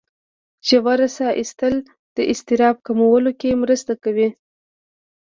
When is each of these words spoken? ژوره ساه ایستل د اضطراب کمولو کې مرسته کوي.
ژوره 0.67 1.07
ساه 1.15 1.31
ایستل 1.39 1.75
د 2.15 2.17
اضطراب 2.31 2.75
کمولو 2.85 3.31
کې 3.39 3.59
مرسته 3.63 3.93
کوي. 4.03 4.29